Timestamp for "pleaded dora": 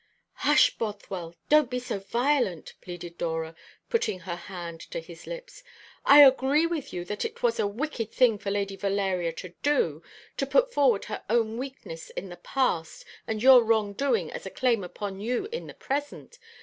2.81-3.53